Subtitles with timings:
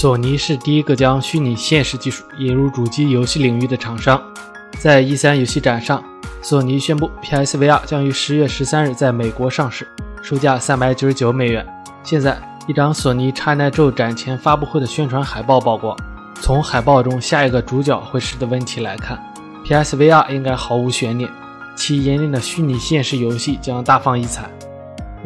[0.00, 4.18] 索尼是第一个将虚拟现实技术引入主机游戏领域的厂商。
[4.78, 6.02] 在 E3 游戏展上，
[6.40, 9.86] 索尼宣布 PSVR 将于十月十三日在美国上市，
[10.22, 11.66] 售价三百九十九美元。
[12.02, 15.94] 现在，一张索尼 China Joe 展前发布会的宣传海报曝光。
[16.40, 19.22] 从海报中下一个主角会是的问题来看
[19.66, 21.28] ，PSVR 应该毫无悬念，
[21.76, 24.48] 其引领的虚拟现实游戏将大放异彩。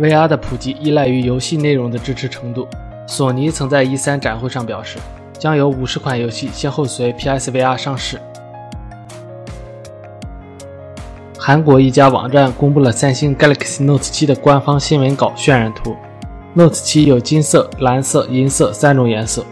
[0.00, 2.66] VR 的普及依赖于游戏内容的支持程度。
[3.06, 4.98] 索尼曾在 E3 展会上表示，
[5.38, 8.20] 将有五十款游戏先后随 PSVR 上市。
[11.38, 15.94] 韩国一家网站公布了三星 Galaxy Note 7的官方新闻稿渲染图。
[16.54, 19.44] Note 7有金色、蓝色、银色三种颜色，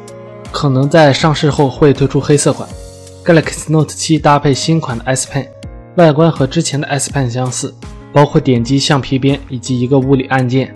[0.51, 2.66] 可能在上市后会推出黑色款。
[3.24, 5.46] Galaxy Note 7搭配新款的 S Pen，
[5.96, 7.74] 外观和之前的 S Pen 相似，
[8.12, 10.73] 包括点击橡皮边以及一个物理按键。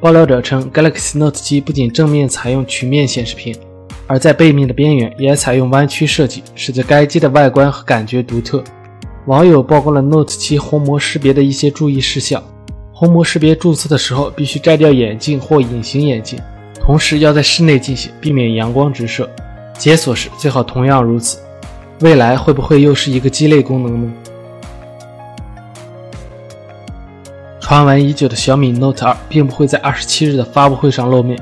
[0.00, 3.52] 爆料者称，Galaxy Note 7不仅正面采用曲面显示屏，
[4.06, 8.62] 而在背面的边缘也采用弯曲设计，使得该机的外观和感觉独特。
[9.26, 12.40] 网友曝光了 Note 7虹膜识别的一些注意事项：
[12.92, 16.38] 虹膜识别注册的时候必须摘掉眼镜或隐形眼镜，
[16.80, 19.28] 同时要在室内进行，避免阳光直射。
[19.76, 21.40] 解锁时最好同样如此。
[22.02, 24.12] 未来会不会又是一个鸡肋功能呢？
[27.68, 31.38] 传闻已久的小米 Note 2并不会在二十七日的发布会上露面。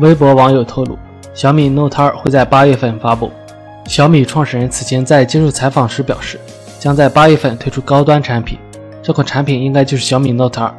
[0.00, 0.96] 微博网友透露，
[1.34, 3.32] 小米 Note 2会在八月份发布。
[3.88, 6.38] 小米创始人此前在接受采访时表示，
[6.78, 8.56] 将在八月份推出高端产品，
[9.02, 10.70] 这款产品应该就是小米 Note 2，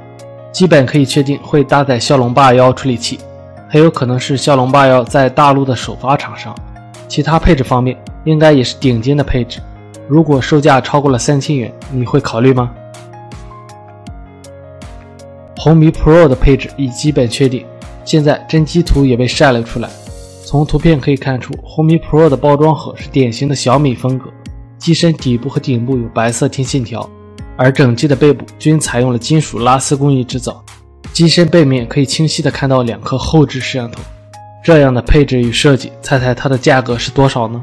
[0.54, 3.20] 基本可以确定会搭载骁龙八幺处理器，
[3.68, 6.56] 很有可能是骁龙八幺在大陆的首发厂商。
[7.10, 9.60] 其他配置方面，应该也是顶尖的配置。
[10.08, 12.72] 如果售价超过了三千元，你会考虑吗？
[15.68, 17.66] 红米 Pro 的配置已基本确定，
[18.06, 19.90] 现在真机图也被晒了出来。
[20.46, 24.30] 从图片可以看出，红米 Pro 的包装盒是典型的小米风格，
[24.78, 27.10] 机身底部和顶部有白色天线条，
[27.58, 30.64] 而整机的背部均采用了金属拉丝工艺制造。
[31.12, 34.00] 机身背面可以清晰的看到两颗后置摄像头。
[34.64, 37.60] 这样的配置与设计，猜猜它的价格是多少呢？